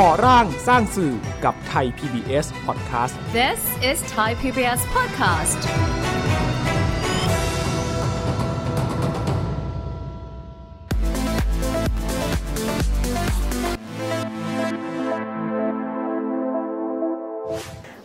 [0.00, 1.14] ก่อร่างสร้างสื่อ
[1.44, 3.60] กับไทย PBS Podcast This
[3.90, 5.60] is Thai PBS Podcast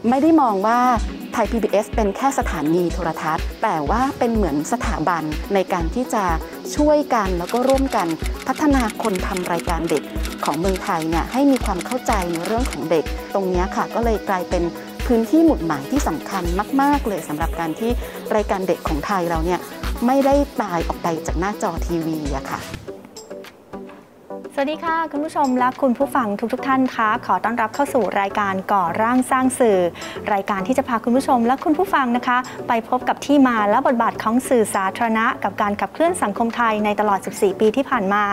[0.10, 0.80] ไม่ได้มองว่า
[1.17, 6.24] ไทย PBS เป็นแค่สถานีโทรทัศน์ แต่ว่าเป็นเหมือนสถาบันในการที่จะ
[6.76, 8.08] ช่วยกันแล้วก็ร่วมกัน
[8.48, 10.04] พัฒนาคนทำรายการเด็ก
[10.46, 14.64] ของเมืองไทยเนี่ยให้มีความเข้าใจในเรื่องของเด็ก ตรงนี้ค่ะก็เลยกลายเป็น
[15.08, 16.44] พื้นที่หมุดหมายที่สำคัญ
[16.82, 17.92] มาก ๆ เลยสำหรับการที่
[18.36, 19.60] รายการเด็กของไทยเราเนี่ย
[20.06, 22.60] ไม่ได้ตายออกไปจากหน้าจอทีวีอะค่ะ
[24.60, 29.80] สวัสดีค่ะ คุณผู้ชมและคุณผู้ฟังทุกๆทท่านคะขอต้อนรับเข้าสู่รายการก่อร่างสร้างสื่อ
[30.34, 38.24] รายการที่จะพาคุณผู้ชมและคุณผู้ฟังนะคะ ไปพบกับที่มาและบทบาทของสื่อสาธารณะ กับการขับเคลื่อนสังคมไทยในตลอด 14 ปีที่ผ่านมา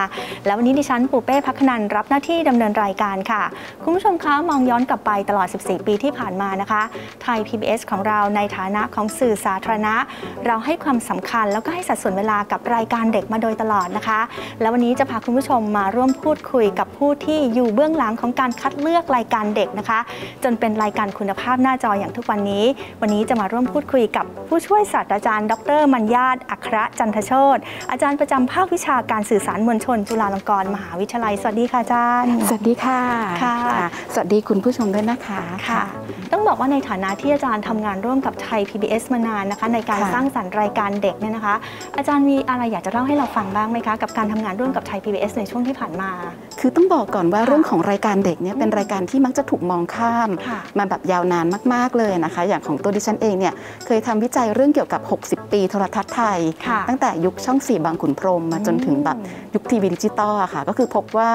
[0.47, 3.43] แล้ววันนี้ดิฉันปูเป้พักนันรับหน้าที่ดำเนินรายการค่ะ
[3.83, 6.83] คุณผู้ชมคะมองย้อนกลับไปตลอด 14 ปีที่ผ่านมานะคะ
[7.23, 9.95] ไทย PBS ของเราในฐานะของสื่อสาธารณะ
[10.47, 14.21] เราให้ความสำคัญแล้วก็ให้สัดส่วนเวลากับรายการเด็กมาโดยตลอดนะคะ
[14.61, 20.01] แล้ววันนี้จะพาคุณผู้ชมมาร่วมพูดคุยกับผู้ที่อยู่เบื้องหลังของการคัดเลือกรายการเด็กนะคะ
[20.45, 22.65] จนเป็นรายการคุณภาพหน้าจออย่างทุกวันนี้
[23.01, 27.59] วันนี้จะมาร่วมพูดคุยกับผู้ช่วยศาสตราจารย์ ดรมัญญาตอัครจันทโชต
[27.91, 33.01] อาจารย์ประจำภาควิชาการสื่อสารมวลชน จุฬาลงกรณ์มหาวิทยาลัย สวัสดีค่ะอาจารย์ สวัสดีค่ะ
[33.43, 33.57] ค่ะ
[34.15, 35.83] สวัสดีคุณผู้ชมด้วยนะคะค่ะ
[36.35, 41.55] ต้องบอกว่าในฐานะที่อาจารย์ทำงานร่วมกับไทย PBS มานานนะคะ ในการค่ะสร้างสรรค์รายการเด็กเนี่ยนะคะ
[41.97, 46.11] อาจารย์มีอะไรอยากจะเล่าให้เราฟังบ้างไหมคะ กับการทำงานร่วมกับไทย PBS ในช่วงที่ผ่านมา
[46.61, 53.55] คือต้องบอกก่อนว่าค่ะเรื่องของรายการเด็กเนี่ยเป็นรายการที่มักจะถูกมองข้ามค่ะมาแบบยาวนานมาก ๆเลยนะคะ อย่างของตัวดิฉันเองเนี่ย
[53.87, 59.17] เคยทำวิจัยเรื่องเกี่ยวกับ 60 ปีโทรทัศน์ไทยค่ะตั้งแต่ยุคช่อง4บางขุนพรหมมาจนถึงแบบ
[59.55, 61.31] ยุคทีวีดิจิตอลอะค่ะ ก็คือพบว่า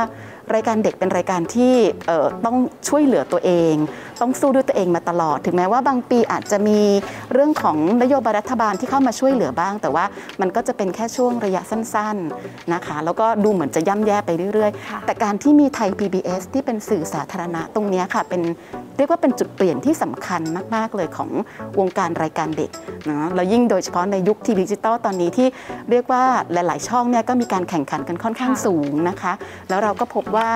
[0.56, 1.74] รายการเด็กเป็นรายการที่
[2.08, 3.74] เอ่อต้องช่วยเหลือตัวเอง
[4.22, 6.80] ต้องสู้ด้วยตัวเองมาตลอด ถึงแม้ว่าบางปีอาจจะมี
[7.34, 10.06] เรื่องของนโยบายรัฐบาลที่เข้ามาช่วยเหลือบ้าง แต่ว่า
[10.42, 18.42] มันก็จะเป็นแค่ช่วงระยะสั้นๆนะคะ แล้วก็ดูเหมือนจะย่ำแย่ไปเรื่อยค่ะๆแต่การที่มีไทย PBS ที่เป็นสื่อสาธารณะตรงเนี้ยค่ะเป็น
[18.98, 20.42] เรียกว่าเป็นจุดเปลี่ยนที่สำคัญ
[20.76, 21.30] มาก ๆ เลยของ
[21.80, 22.70] วงการรายการเด็ก
[23.10, 25.48] นะแล้วยิ่งโดยเฉพาะในยุคทีวีดิจิตอลตอนนี้ที่
[25.90, 26.24] เรียกว่า
[26.54, 29.34] หลาย ๆ ช่องเนี่ยก็มีการแข่งขันกันค่อนข้างค่ะสูงนะคะ
[29.70, 30.50] แล้วเราก็พบว่า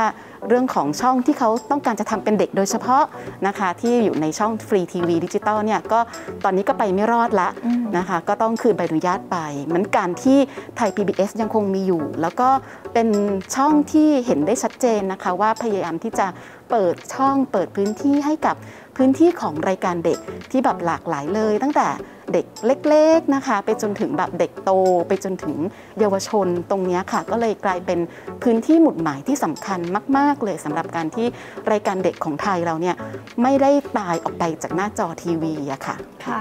[0.49, 3.03] เรื่องของช่องที่เขาต้องการจะทำเป็นเด็กโดยเฉพาะ
[3.47, 5.99] นะคะที่อยู่ในช่องฟรีทีวีดิจิตอลเนี่ยก็
[6.43, 10.37] ตอนนี้ก็ไปไม่รอดละอืมนะคะก็ต้องคืนใบอนุญาตไปเหมือนการที่
[10.77, 12.49] ไทย PBS ยังคงมีอยู่ แล้วก็
[12.93, 13.07] เป็น
[13.55, 16.27] ช่องที่เห็นได้ชัดเจนนะคะว่าพยายามที่จะ
[16.69, 18.55] เปิดช่องเปิดพื้นที่ให้กับ
[18.97, 20.17] พื้นที่ของรายการเด็ก
[20.51, 21.87] ที่แบบหลากหลายเลย ตั้งแต่
[22.31, 22.45] เด็ก
[22.89, 24.71] เล็กๆนะคะ ไปจนถึงแบบเด็กโต
[25.07, 25.55] ไปจนถึง
[25.99, 27.99] เยาวชนตรงเนี้ยค่ะ ก็เลยกลายเป็น
[28.43, 29.79] พื้นที่หมุดหมายที่สำคัญ
[30.17, 31.27] มาก ๆ เลยสำหรับการที่
[31.71, 32.95] รายการเด็กของไทยเราเนี่ย
[33.43, 35.95] ไม่ได้ตายออกไปจากหน้าจอทีวีอะค่ะ
[36.25, 36.39] ค่ะ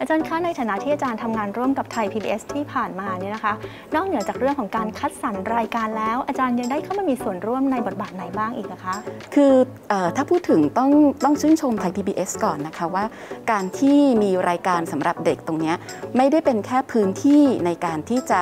[0.00, 3.54] อาจารย์คะในฐานะที่อาจารย์ทำงานร่วมกับไทย PBS ที่ผ่านมาเนี่ยนะคะ
[3.94, 8.94] นอกเหนือจากเรื่องของการคัดสรรรายการแล้ว อาจารย์ยังได้เข้ามามีส่วนร่วมในบทบาทไหนบ้างอีกนะคะ
[9.34, 9.54] คือ
[9.88, 10.90] เออถ้าพูดถึงต้อง
[11.24, 13.04] ต้องชื่นชมไทย PBS ก่อนนะคะว่า
[13.50, 15.76] การที่มีรายการสำหรับเด็กตรงเนี้ย
[16.16, 18.40] ไม่ได้เป็นแค่พื้นที่ในการที่จะ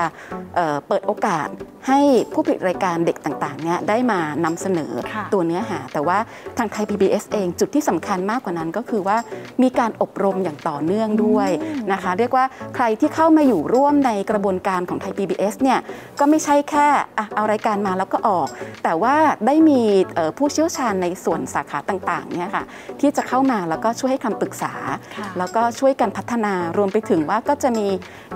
[0.55, 1.49] เอ่อเปิดโอกาส
[1.89, 2.01] ให้
[2.33, 6.19] ผู้ผลิตรายการเด็กต่างๆเนี่ยได้มานำเสนอค่ะตัวเนื้อหา แต่ว่า
[6.59, 9.17] ทางไทย PBS เองจุดที่สำคัญมากกว่านั้นก็คือว่า
[9.63, 11.49] มีการอบรมอย่างต่อเนื่องด้วย
[11.93, 12.45] นะคะ เรียกว่า
[12.75, 15.79] ใครที่เข้ามาอยู่ร่วมในกระบวนการของไทย PBS เนี่ย
[16.21, 16.87] ก็ไม่ใช่แค่
[17.19, 18.49] อะเอารายการมาแล้วก็ออก
[18.85, 19.17] แต่ว่า
[19.47, 19.81] ได้มี
[20.15, 22.65] เอ่อผู้เชี่ยวชาญในส่วนสาขาต่างๆเนี่ยค่ะ
[23.01, 24.73] ที่จะเข้ามาแล้วก็ช่วยให้คำปรึกษา
[25.17, 27.89] ค่ะแล้วก็ช่วยกันพัฒนารวมไปถึงว่าก็จะมี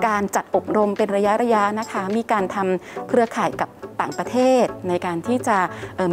[0.07, 3.69] การจัดอบรมเป็นระยะระยะๆนะคะ มีการทำเครือข่ายกับ
[4.01, 5.57] ต่างประเทศ ในการที่จะ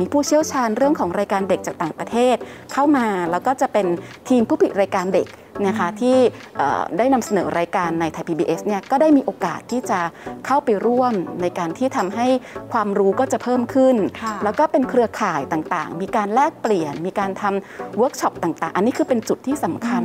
[0.00, 2.36] มีผู้เชี่ยวชาญเรื่องของรายการเด็กจากต่างประเทศ
[2.72, 3.86] เข้ามาแล้วก็จะเป็น
[4.28, 5.26] ทีมผู้ผลิตรายการเด็ก
[5.66, 6.16] นะคะที่
[6.56, 10.00] เอ่อได้นำเสนอรายการในไทย PBS เนี่ยก็ได้มีโอกาสที่จะ
[10.46, 11.12] เข้าไปร่วม
[11.42, 12.26] ในการที่ทำให้
[12.72, 20.02] ความรู้ก็จะเพิ่มขึ้นค่ะแล้วก็เป็นเครือข่ายต่างๆ มีการแลกเปลี่ยน มีการทำเวิร์กช็อปต่างๆ อันนี้คือเป็นจุดที่สำคัญ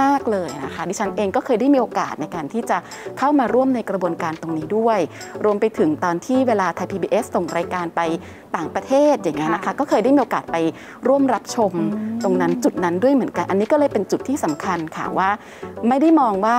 [0.00, 2.78] มาก ๆ เลยนะคะ ดิฉันเองก็เคยได้มีโอกาสในการที่จะ
[3.18, 4.98] เข้ามาร่วมในกระบวนการตรงนี้ด้วย
[5.44, 8.00] รวมไปถึงตอนที่เวลาไทย PBS ส่งรายการไป
[8.56, 10.56] ต่างประเทศอย่างเงี้ยนะคะค่ะก็เคยได้มีโอกาสไป
[11.08, 15.30] ร่วมรับชมอืมตรงนั้นจุดนั้นด้วยเหมือนกัน อันนี้ก็เลยเป็นจุดที่สำคัญค่ะว่า
[15.88, 16.58] ไม่ได้มองว่า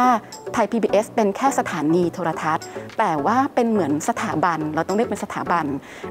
[0.54, 2.66] ไทย PBS เป็นแค่สถานีโทรทัศน์
[2.98, 5.66] แต่ว่าเป็นเหมือนสถาบัน เราต้องเรียกเป็นสถาบัน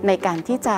[0.07, 0.77] ในการที่จะ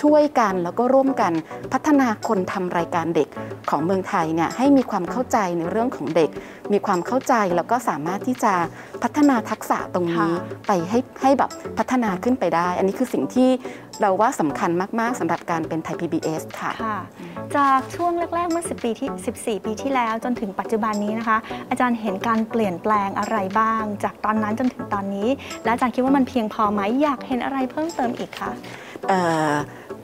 [0.00, 1.32] ช่วยกันแล้วก็ร่วมกัน
[1.72, 3.28] พัฒนาคนทำรายการเด็ก
[3.70, 6.30] ของเมืองไทยเนี่ยให้มีความเข้าใจในเรื่องของเด็ก
[6.72, 8.54] มีความเข้าใจแล้วก็สามารถที่จะ
[9.02, 10.28] พัฒนาทักษะตรงนี้ค่ะ
[10.66, 13.48] ไปให้ให้แบบพัฒนาขึ้นไปได้ อันนี้คือสิ่งที่
[14.00, 16.98] เราว่าสำคัญมาก ๆสำหรับการเป็นไทย PBS ค่ะค่ะ
[17.56, 21.38] จากช่วงแรก ๆ เมื่อ 10 ปีที่ 14 ปีที่แล้วจนถึงปัจจุบันนี้นะคะ
[21.70, 25.28] อาจารย์เห็นการเปลี่ยนแปลงอะไรบ้าง จากตอนนั้นจนถึงตอนนี้
[25.64, 28.50] และอาจารย์คิดว่ามันเพียงพอไหมอยากเห็นอะไรเพิ่มเติมอีกคะ
[29.08, 29.10] เ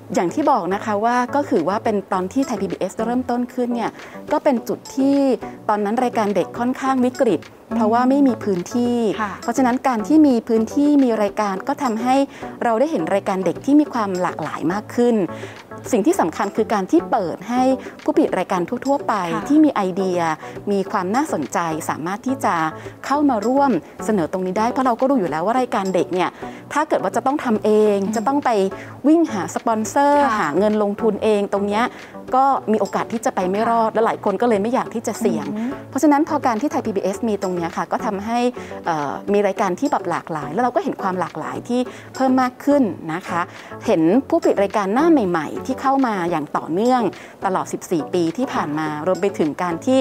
[0.08, 3.90] อ่ออย่างที่บอกนะคะว่าก็คือว่าเป็นตอนที่ไทย PBS เริ่มต้นขึ้นเนี่ย
[4.32, 5.16] ก็เป็นจุดที่
[5.68, 7.40] ตอนนั้นรายการเด็กค่อนข้างวิกฤต
[7.74, 12.14] เพราะว่าไม่มีพื้นที่ค่ะเพราะฉะนั้นการที่มีพื้นที่มีรายการก็ทำให้
[12.64, 15.16] เราได้เห็นรายการเด็กที่มีความหลากหลายมากขึ้น
[15.92, 17.62] สิ่งที่สำคัญคือการที่เปิดให้
[18.04, 20.20] ผู้ผลิตรายการทั่ว ๆ ไปค่ะที่มีไอเดีย
[20.72, 21.58] มีความน่าสนใจ
[21.90, 22.54] สามารถที่จะ
[23.06, 23.70] เข้ามาร่วม
[24.04, 26.30] เสนอตรงนี้ได้ เพราะเราก็รู้อยู่แล้วว่ารายการเด็กเนี่ย
[26.72, 28.50] ถ้าเกิดว่าจะต้องทำเอง จะต้องไป
[29.08, 31.84] วิ่งหาสปอนเซอร์ค่ะหาเงินลงทุนเองตรงเนี้ย
[32.36, 38.38] ก็มีโอกาสที่จะไปไม่รอดและหลายคนก็เลยไม่อยากที่จะเสี่ยงอืมเพราะฉะนั้นพอการที่ไทย PBS มีตรงเนี้ยค่ะ ก็ทำให้
[38.86, 41.80] เอ่อมีรายการที่แบบหลากหลาย แล้วเราก็เห็นความหลากหลายที่
[42.14, 42.82] เพิ่มมากขึ้น
[43.14, 43.40] นะคะ
[43.86, 47.02] เห็นผู้ผลิตรายการหน้าใหม่ ๆ ที่เข้ามาอย่างต่อเนื่อง
[47.44, 49.98] ตลอด 14 ปีที่ผ่านมารวมไปถึงการที่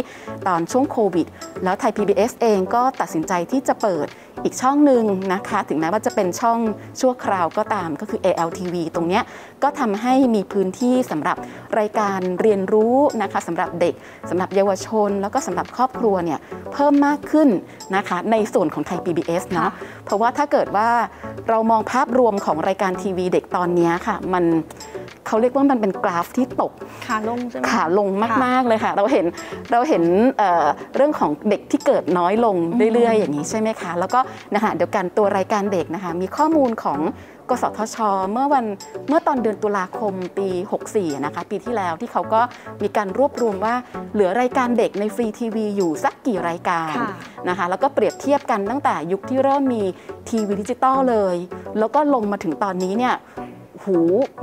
[0.48, 1.28] ตอนช่วงโควิด
[1.64, 4.08] แล้วไทย PBS เองก็ตัดสินใจที่จะเปิด
[4.44, 5.04] อีกช่องหนึ่ง
[5.34, 6.60] นะคะ ถึงแม้ว่าจะเป็นช่อง
[7.02, 9.22] ชั่วคราวก็ตามก็คือ ALTV ตรงนี้
[9.64, 11.38] ก็ทำให้มีพื้นที่สำหรับ
[11.80, 13.94] รายการเรียนรู้นะคะสำหรับเด็ก
[14.30, 16.40] สำหรับเยาวชน แล้วก็สำหรับครอบครัวเนี่ย
[16.74, 17.50] เพิ่มมากขึ้น
[17.96, 19.72] นะคะในส่วนของไทย PBS เนาะ
[20.06, 20.90] เพราะว่าถ้าเกิดว่า
[21.50, 24.44] เรามองภาพรวมของรายการทีวีเด็กตอนนี้ค่ะ มัน
[25.34, 26.72] เขาเรียกว่ามันเป็นกราฟที่ตก
[27.08, 28.10] ขาลงใช่ไหมขาลง
[28.46, 29.26] มากๆเลยค่ะ เราเห็น
[29.72, 30.04] เราเห็น
[30.38, 30.66] เอ่อ
[30.96, 32.56] เรื่องของเด็กที่เกิดน้อยลง
[32.94, 34.20] เรื่อยๆ อย่างนี้ใช่ไหมคะ แล้วก็
[34.54, 37.00] นะคะเดียวกันตัวรายการเด็กนะคะ มีข้อมูลของ
[37.50, 37.98] กสทช
[38.32, 38.66] เมื่อวัน
[39.08, 40.48] เมื่อตอนเดือนตุลาคมปี
[40.86, 42.42] 64 นะคะ ปีที่แล้วที่เขาก็
[42.84, 43.76] มีการรวบรวมว่า
[44.14, 47.10] เหลือรายการเด็กในฟรีทีวีอยู่สักกี่รายการค่ะ
[47.50, 49.84] นะคะ แล้วก็เปรียบเทียบกันตั้งแต่ยุคที่เริ่มมี
[50.30, 51.36] ทีวีดิจิตอลเลย
[51.80, 53.16] แล้วก็ลงมาถึงตอนนี้เนี่ย
[53.86, 53.98] หู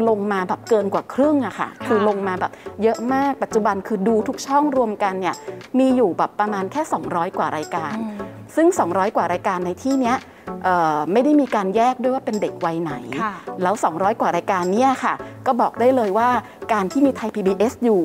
[0.09, 2.53] ลงมาแบบเกินกว่าครึ่งอะค่ะ คือลงมาแบบ
[2.83, 5.35] เยอะมากปัจจุบันคือดูทุกช่องรวมกันเนี่ย
[5.79, 8.17] มีอยู่แบบประมาณแค่ 200 กว่ารายการอืม
[8.57, 10.17] ซึ่ง 200 กว่ารายการในที่เนี้ย
[10.65, 12.93] เอ่อไม่ได้มีการแยกด้วยว่าเป็นเด็กวัยไหน
[13.23, 15.15] ค่ะแล้ว 200 กว่ารายการเนี่ยค่ะ
[15.47, 16.29] ก็บอกได้เลยว่า
[16.73, 18.03] การที่มีไทย PBS อยู่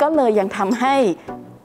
[0.00, 0.94] ก็เลยยังทำให้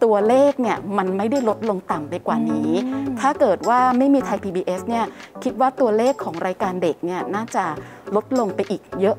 [0.03, 5.05] ตัวเลขเนี่ยมันไม่ได้ลดลงต่ำไปกว่านี้อืมถ้าเกิดว่าไม่มีไทย PBS เนี่ย
[5.43, 7.65] คิดว่าตัวเลขของรายการเด็กเนี่ยน่าจะ
[8.15, 9.17] ลดลงไปอีกเยอะ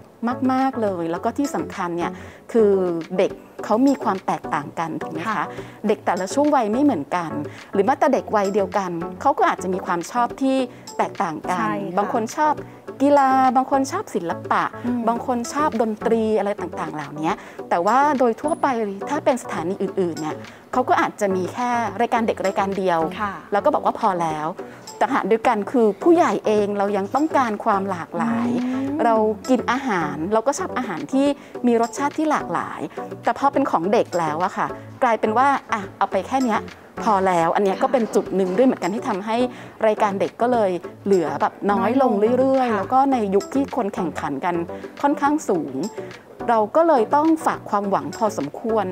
[0.52, 2.12] มาก ๆ เลย แล้วก็ที่สำคัญเนี่ย
[2.52, 2.72] คือ
[3.18, 3.32] เด็ก
[3.64, 5.44] เขามีความแตกต่างกันถูกไหมคะค่ะ
[5.88, 7.30] เด็กแต่ละช่วงวัยไม่เหมือนกัน
[7.72, 8.90] หรือแม้แต่เด็กวัยเดียวกัน
[9.20, 10.56] เขาก็อาจจะมีความชอบที่
[10.98, 12.54] แตกต่างกัใช่นค่ะบางคนชอบ
[13.02, 17.32] กีฬา บางคนชอบศิลปะอืมบางคนชอบดนตรีอะไรต่างๆ เหล่านี้
[17.68, 18.66] แต่ว่าโดยทั่วไป
[19.08, 20.36] ถ้าเป็นสถานีอื่นๆเนี่ย
[20.72, 21.70] เขาก็อาจจะมีแค่
[22.00, 24.46] รายการเด็กรายการเดียวค่ะแล้วก็บอกว่าพอแล้ว
[24.98, 29.14] แต่หากเดียวกันคือผู้ใหญ่เองเรายังต้องการความหลากหลายอืมเรา
[29.48, 31.26] กินอาหารเราก็ชอบอาหารที่
[31.66, 32.80] มีรสชาติที่หลากหลาย
[33.24, 34.66] แต่พอเป็นของเด็กแล้วอะค่ะ
[35.02, 36.60] กลายเป็นว่าอะเอาไปแค่เนี้ย
[37.02, 39.36] พอแล้วอันเนี้ยก็เป็นจุดหนึ่งด้วยเหมือนกันที่ทำให้
[39.86, 40.70] รายการเด็กก็เลย
[41.04, 44.54] เหลือแบบน้อยลงเรื่อยๆค่ะแล้วก็ในยุคที่คนแข่งขันกัน
[45.02, 45.74] ค่อนข้างสูง
[46.48, 48.86] เราก็เลยต้องฝากความหวังพอสมควร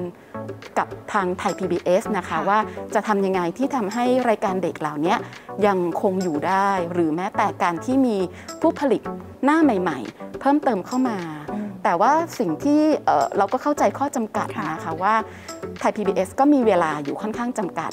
[0.79, 2.59] กับทางไทย PBS นะคะค่ะว่า
[2.95, 5.15] จะทำยังไงที่ทำให้รายการเด็กเหล่านี้
[5.67, 8.17] ยังคงอยู่ได้ หรือแม้แต่การที่มี
[8.61, 9.03] ผู้ผลิต
[9.45, 11.19] หน้าใหม่ ๆ เพิ่มเติมเข้ามา
[11.53, 15.15] อืมแต่ว่าสิ่งที่เอ่อเราก็เข้าใจข้อจำกัดค่ะนะคะว่า
[15.83, 17.91] ไทย PBS ก็มีเวลาอยู่ค่อนข้างจำกัด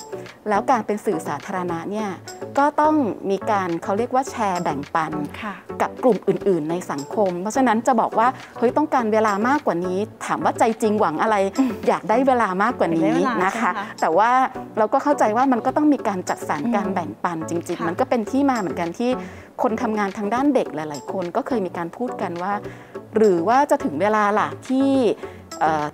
[0.50, 2.10] แล้วการเป็นสื่อสาธารณะเนี่ย
[2.58, 2.96] ก็ต้อง
[3.30, 8.28] มีการเขาเรียกว่าแชร์แบ่งปันค่ะกับกลุ่มอื่น ๆ ในสังคม เพราะฉะนั้นจะบอกว่า
[8.58, 11.36] เฮ้ยต้องการเวลามากกว่านี้ ถามว่าใจจริงหวังอะไร
[11.88, 14.32] อยากได้เวลามากกว่านี้อยากได้เวลานะคะใช่ไหมคะ แต่ว่า
[14.78, 19.10] เราก็เข้าใจว่ามันก็ต้องมีการจัดสรรอืมการแบ่งปันจริงค่ะๆมันก็เป็นที่มาเหมือนกันที่
[19.62, 22.54] คนทำงานทางด้านเด็กหลาย ๆ คนก็เคยมีการพูดกันว่า
[23.18, 25.39] หรือว่าจะถึงเวลาล่ะที่เอ่อ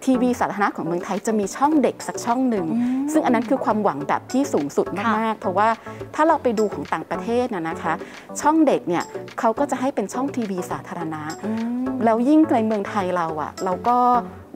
[0.05, 5.69] ทีวีสาธารณะของเมืองไทยจะมีช่องเด็กสักช่องหนึ่งอืมซึ่งอันนั้นคือความหวังแบบที่สูงสุดค่ะมากๆ เพราะว่า
[6.15, 7.93] ถ้าเราไปดูของต่างประเทศนะนะคะ
[8.41, 9.03] ช่องเด็กเนี่ย
[9.39, 11.51] เขาก็จะให้เป็นช่องทีวีสาธารณะอื
[11.83, 13.97] มแล้วยิ่งในเมืองไทยเราอะเราก็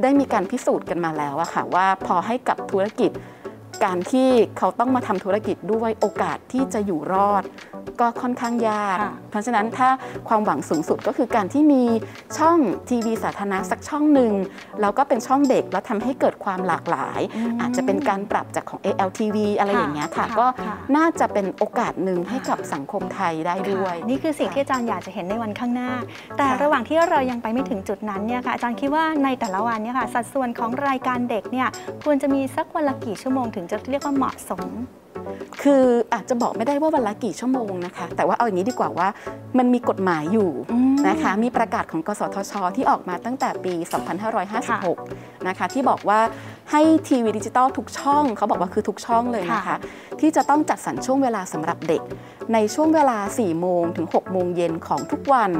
[0.02, 3.12] ได้มีการพิสูจน์กันมาแล้วอะค่ะว่าพอให้กับธุรกิจ
[3.86, 7.44] การที่เขาต้องมาทำธุรกิจด้วยโอกาสที่จะอยู่รอด
[8.02, 9.90] ก็ค่อนข้างยากค่ะเพราะฉะนั้นถ้า
[10.28, 11.84] ความหวังสูงสุดก็คือการที่มี
[12.38, 12.58] ช่อง
[12.90, 14.34] ทีวีสาธารณะสักช่องหนึ่ง
[14.82, 25.92] แล้วก็เป็นช่องเด็กแล้วทำให้เกิดความหลากหลายมอาจจะเป็นการปรับจากของ ALTV อะไรอย่างเงี้ยค่ะค่ะก็ค่ะน่าจะเป็นโอกาสหนึ่งให้กับสังคมไทยได้ด้วยค่ะนี่คือสิ่งที่อาจารย์อยากจะเห็นในวันข้างหน้า
[26.38, 31.68] แต่ค่ะระหว่างที่เรายังไปไม่ถึงจุดนั้นเนี่ยค่ะอาจารย์คิดว่าในแต่ละวันเนี่ยค่ะสัดส่วนของรายการเด็กเนี่ย
[32.04, 34.68] ควรจะมีสักวันละกี่ชั่วโมงถึงจะเรียกว่าเหมาะสม
[35.64, 39.08] คืออาจจะบอกไม่ได้ว่าวันละกี่ชั่วโมงนะคะ แต่ว่าเอาอย่างนี้ดีกว่าว่า
[39.58, 43.74] มันมีกฎหมายอยู่อืมนะคะ มีประกาศของกสทช ที่ออกมาตั้งแต่ปี
[44.60, 46.20] 2556 นะคะ ที่บอกว่า
[46.72, 49.78] ให้ทีวีดิจิตอลทุกช่อง เขาบอกว่าคือทุกช่องเลยนะคะค่ะ
[50.20, 52.02] ที่จะต้องจัดสรรช่วงเวลาสำหรับเด็ก
[52.54, 55.52] ในช่วงเวลา 4 โมงถึง 6 โมงเย็นของทุกวัน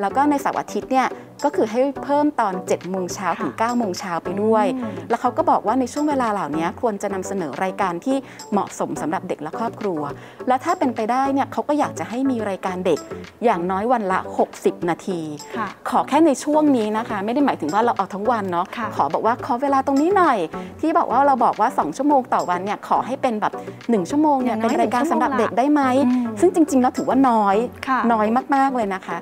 [0.00, 1.08] แล้วก็ในเสาร์อาทิตย์เนี่ย
[1.44, 8.16] ก็คือให้เพิ่มตอน 7 โมงเช้าถึง 9 โมงเช้าไปด้วยอืมแล้วเขาก็บอกว่าในช่วงเวลาเหล่านี้ควรจะนำเสนอรายการที่
[8.52, 10.00] เหมาะสมสำหรับเด็กและครอบครัว
[10.48, 12.98] และถ้าเป็นไปได้เนี่ยเขาก็อยากจะให้มีรายการเด็ก
[13.44, 14.18] อย่างน้อยวันละ
[14.54, 15.20] 60 นาที
[15.56, 20.38] ค่ะขอแค่ในช่วงนี้นะคะ ไม่ได้หมายถึงว่าเราเอาทั้งวันเนาะค่ะขอบอกว่าขอเวลาตรงนี้หน่อย
[20.80, 27.56] ที่บอกว่าเราบอกว่า 2 ชั่วโมงต่อวันเนี่ยขอให้เป็นแบบ 1 ชั่วโมงเนี่ยอย่างน้เป็อยนรายการหนึ่งชั่สำวโมงหรับเด็กละได้ไหมอืมซึ่งจริง ๆ แล้วถือว่าน้อย
[27.88, 29.16] ค่ะน้อยมาก ๆ เลยนะคะ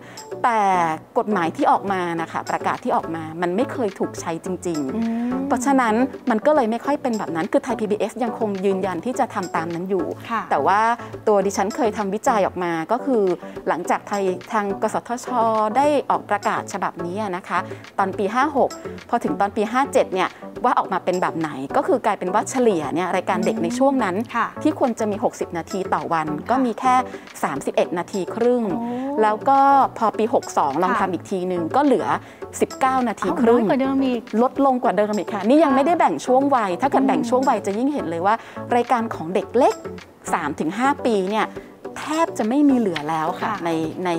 [0.44, 0.60] แต่
[1.18, 5.94] กฎหมายที่ออกมานะคะ ประกาศที่ออกมามันไม่เคยถูกใช้จริงๆอืมเพราะฉะนั้น
[6.30, 10.80] มันก็เลยไม่ค่อยเป็นแบบนั้น คือไทย PBS ยังคงยืนยันที่จะทำตามนั้นอยู่ค่ะแต่ว่า
[11.26, 13.22] ตัวดิฉันเคยทำวิจัยออกมาก็คือ
[13.68, 15.28] หลังจากไทยทางกสทช
[15.76, 17.58] ได้ออกประกาศฉบับนี้นะคะ
[17.98, 18.24] ตอนปี
[18.68, 20.28] 56 พอถึงตอนปี 57 เนี่ย
[20.64, 26.94] ว่าออกมาเป็นแบบไหนก็คือกลายเป็นว่าเฉลี่ยเนี่ยรายการเด็กในช่วงนั้นค่ะที่ควรจะมี 60 นาทีต่อวัน ก็มีแค่
[27.48, 28.86] 31 นาทีครึ่งโอ้
[29.22, 29.58] แล้วก็
[29.98, 32.06] พอปี 62 ลองค่ะทำอีกทีหนึ่งก็เหลือ
[32.56, 38.34] 19 นาทีเอ้าครึ่งน้อยกว่าเดิมอีกลดลงกว่าเดิมอีกค่ะ นี่ยังค่ะไม่ได้แบ่งช่วงวัย ถ้าเกิดอืมแบ่งช่วงวัยจะยิ่งเห็นเลยว่า
[38.74, 39.74] รายการของเด็กเล็ก
[40.40, 41.46] 3-5 ปีเนี่ย
[41.98, 43.70] แทบจะไม่มีเหลือแล้วค่ะค่ะใน
[44.04, 44.10] ใน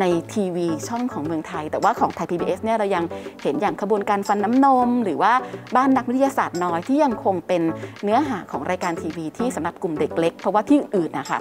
[0.00, 3.04] ในทีวีช่องของเมืองไทย แต่ว่าของไทย PBS เนี่ยเรายัง
[3.42, 5.32] เห็นอย่างขบวนการฟันน้ำนม หรือว่า
[5.76, 7.62] บ้านนักวิทยาศาสตร์น้อยที่ยังคงเป็น
[8.02, 11.38] เนื้อหาของรายการทีวีที่สำหรับกลุ่มเด็กเล็ก เพราะว่าที่อื่นๆนะคะ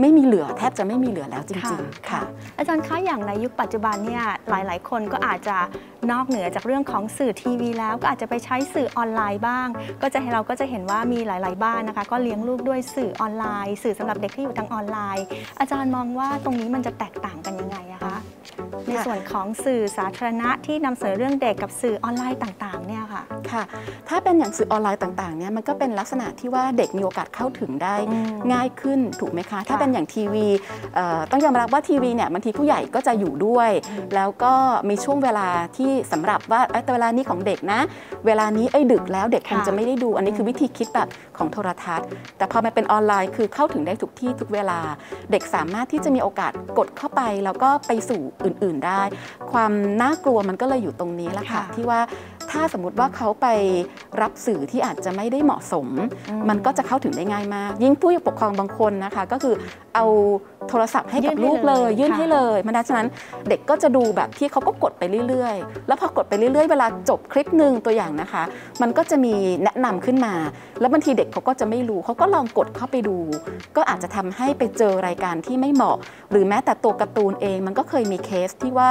[0.00, 2.22] ไม่มีเหลือแทบจะไม่มีเหลือแล้วจริงๆค่ะ
[2.58, 5.56] อาจารย์คะอย่างในยุคปัจจุบันเนี่ยหลายๆ คนก็อาจจะ
[6.10, 9.68] นอกเหนือจากเรื่องของสื่อทีวีแล้วก็อาจจะไปใช้สื่อออนไลน์บ้าง
[10.02, 15.24] ก็จะให้เราก็จะเห็นว่ามีหลาย ๆ บ้านนะคะ ก็เลี้ยงลูกด้วยสื่อออนไลน์ สื่อสำหรับเด็กที่อยู่ทางออนไลน์
[15.60, 18.18] อาจารย์มองว่าตรงนี้มันจะแตกต่างกันยังไงอะคะ
[18.88, 23.62] ในส่วนของสื่อสาธารณะที่นำเสนอเรื่องเด็กกับสื่อออนไลน์ต่าง ๆ เนี่ย ค่ะ ค่ะ
[24.08, 30.46] ถ้าเป็นอย่างสื่อออนไลน์ต่างๆเนี่ยมันก็เป็นลักษณะที่ว่าเด็กมีโอกาสเข้าถึงได้อืมง่ายขึ้นถูกไหมคะ ถ้าค่ะเป็นอย่างทีวี
[30.94, 33.70] เอ่อต้องยอมรับว่าทีวีเนี่ยบางทีผู้ใหญ่ก็จะอยู่ด้วย
[34.14, 34.52] แล้วก็
[34.88, 37.80] มีช่วงเวลาที่สำหรับว่าเอ้ยแต่เวลานี้ของเด็กนะ
[38.26, 42.06] เวลานี้เอ้ยดึกแล้วเด็กคงค่ะจะไม่ได้ดู อันนี้คือวิธีคิดแบบของโทรทัศน์
[42.38, 44.80] แต่พอมันเป็นออนไลน์คือเข้าถึงได้ทุกที่ทุกเวลา
[45.30, 49.02] เด็กสามารถที่จะมีโอกาสกดเข้าไปแล้วก็ไปสู่อื่น ๆได้
[49.52, 49.72] ความ
[50.02, 52.00] น่ากลัวมันก็เลยอยู่ตรงนี้แหละค่ะค่ะที่ว่า
[52.50, 53.46] ถ้าสมมติว่าเขาไป
[54.20, 55.86] รับสื่อที่อาจจะไม่ได้เหมาะสม
[56.28, 59.54] อืมมันก็จะเข้าถึงได้ง่ายมาก ยิ่งผู้ปกครองบางคนนะคะ ก็คือ
[59.94, 60.04] เอา
[60.68, 63.08] โทรศัพท์ให้กับยื่นให้ลูกเลยเลย ยื่นค่ะให้เลยมันดังนั้น
[63.48, 68.42] เด็กก็จะดูแบบที่เขาก็กดไปเรื่อยๆ แล้วพอกดไปเรื่อยๆ เวลาจบคลิปหนึ่งตัวอย่างนะคะ
[68.82, 70.34] มันก็จะมีแนะนำขึ้นมา
[70.80, 73.18] แล้วบางทีเด็กเขาก็จะไม่รู้เขาก็ลองกดเข้าไปดู
[73.76, 75.96] ก็อาจจะทำให้ไปเจอรายการที่ไม่เหมาะ
[76.30, 78.90] หรือแม้แต่ตัวการ์ตูนเองมันก็เคยมีเคสที่ว่า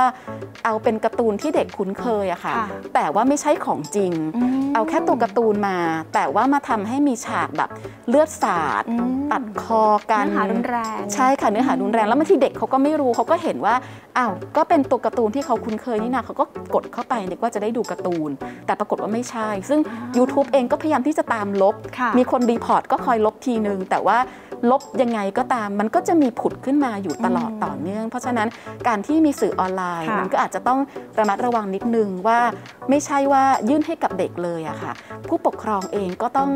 [0.66, 4.12] เอาเป็นการ์ตูนที่เด็กคุ้นเคยอะค่ะค่ะแต่ว่าไม่ใช่ของจริง
[4.58, 5.78] มเอาแค่ตัวการ์ตูนมา
[6.14, 7.70] แต่ว่ามาทำให้มีฉากแบบ
[8.10, 13.76] เลือดสาดอืมตัดคอกันเนื้อหารุนแรงใช่ค่ะเนื้อหารุนแรงแล้วบางทีเด็กเขาก็ไม่รู้เขาก็เห็นว่า
[14.18, 18.30] อ้าวก็เป็นตัวการ์ตูนที่เขาคุ้นเคยนี่นะเขาก็กดเข้าไปนึกว่าจะได้ดูการ์ตูน
[18.66, 19.80] แต่ปรากฏว่าไม่ใช่ ซึ่ง
[20.18, 24.18] YouTube เองก็พยายามที่จะตามลบค่ะมีคน report ก็คอยลบทีนึงแต่ว่า
[24.72, 28.48] ลบยังไงก็ตาม มันก็จะมีผุดขึ้นมาอยู่ตลอดอืมต่อเนื่อง เพราะฉะนั้น
[28.88, 30.80] การที่มีสื่อออนไลน์ค่ะมันก็อาจจะต้อง
[31.20, 32.40] ระมัดระวังนิดนึงว่า
[32.90, 34.94] ไม่ใช่ว่ายื่นให้กับเด็กเลยอะค่ะ
[35.28, 36.52] ผู้ปกครองเองก็ต้อง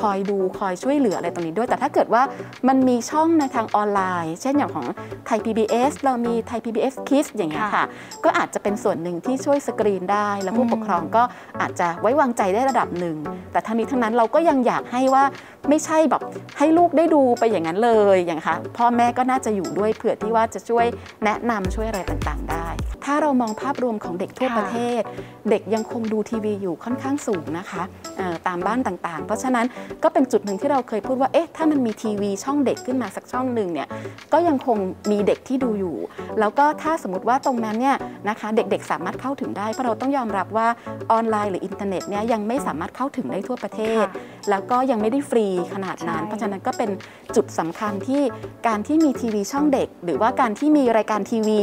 [0.00, 2.22] คอยดูคอยช่วยเหลืออะไรตรงนี้ด้วย แต่ถ้าเกิดว่า
[2.68, 4.86] มันมีช่องในทางออนไลน์ เช่นอย่างของ
[5.26, 7.84] ไทย PBS เรามีไทย PBS Kids อย่างเงี้ยค่ะค่ะ
[8.24, 11.22] ก็อาจจะเป็นส่วนหนึ่งที่ช่วยสกรีนได้ แล้วผู้อืมปกครองก็
[11.60, 13.16] อาจจะไว้วางใจได้ระดับหนึ่ง
[13.52, 15.24] แต่ทั้งนี้ทั้งนั้นเราก็ยังอยากให้ว่า
[15.68, 16.22] ไม่ใช่แบบ
[16.58, 20.86] ให้ลูกได้ดูไปอย่างนั้นเลยอย่างค่ะพ่อแม่ก็น่าจะอยู่ด้วยเผื่อที่ว่าจะช่วย
[21.24, 22.68] แนะนำช่วยอะไรต่างๆ ได้
[23.08, 25.02] ถ้าเรามองภาพรวมของเด็กทั่วค่ะประเทศ
[25.50, 27.82] เด็กยังคงดูทีวีอยู่ค่อนข้างสูงนะคะ
[28.16, 29.66] เอ่อตามบ้านต่างๆ เพราะฉะนั้น
[30.02, 33.88] ก็เป็นจุดหนึ่งที่เราเคยพูดว่าเอ๊ะถ้ามันมีทีวีช่องเด็กขึ้นมาสักช่องหนึ่งเนี่ย
[34.32, 34.76] ก็ยังคง
[35.10, 35.96] มีเด็กที่ดูอยู่
[36.40, 37.96] แล้วก็ถ้าสมมติว่าตรงนั้นเนี่ย
[38.28, 40.68] นะคะเด็กๆ สามารถเข้าถึงได้เพราะเราต้องยอมรับว่า
[41.12, 46.90] ออนไลน์หรืออินเทอร์เน็ตเนี่ยยังไม่สามารถเข้าถึงได้ทั่วประเทศค่ะแล้วก็ยังไม่ได้ฟรีขนาดนั้นใช่เพราะฉะนั้นก็เป็น
[47.36, 48.22] จุดสำคัญที่
[48.66, 51.60] การที่มีทีวีช่องเด็ก หรือว่าการที่มีรายการทีวี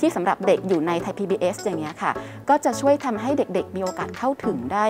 [0.00, 2.12] ที่สำหรับเด็กอยู่ในไทย PBS อย่างเงี้ยค่ะ
[2.48, 4.86] ก็จะช่วยทำให้เด็กๆ มีโอกาสเข้าถึงได้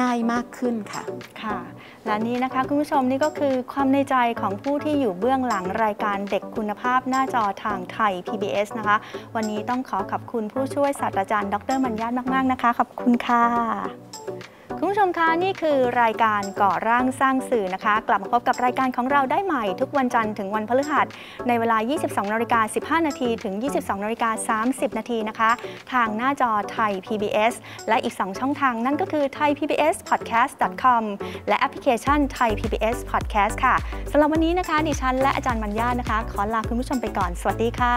[0.00, 1.02] ง่ายมากขึ้นค่ะ
[1.42, 1.58] ค่ะ
[2.06, 8.96] และนี่นะคะคุณผู้ชมนี่ก็คือความในใจของผู้ที่อยู่เบื้องหลังรายการเด็กคุณภาพหน้าจอทางไทย PBS นะคะ
[9.34, 13.44] วันนี้ต้องขอขอบคุณผู้ช่วยศาสตราจารย์ ดรมัญญาตมาก ๆ นะคะ ขอบคุณค่ะ
[14.80, 21.06] คุณผู้ชมคะนี่คือรายการก่อร่างสร้างสื่อนะคะ กลับมาพบกับรายการของเราได้ใหม่ ทุกวันจันทร์ถึงวันพฤหัส
[21.48, 22.60] ในเวลา 22นาฬิกา
[23.00, 25.50] 15 นาทีถึง 22นาฬิกา30 นาทีนะคะ
[25.92, 27.54] ทางหน้าจอไทย PBS
[27.88, 31.02] และอีก 2 ช่องทางนั่นก็คือ thaipbspodcast.com
[31.48, 33.74] และแอปพลิเคชัน Thai PBS Podcast ค่ะ
[34.10, 37.96] สำหรับวันนี้นะคะ ดิฉันและอาจารย์มัญญานะคะ ขอลาคุณผู้ชมไปก่อน สวัสดีค่ะ